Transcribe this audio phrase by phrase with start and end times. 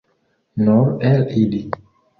[0.69, 1.65] Nur el ili.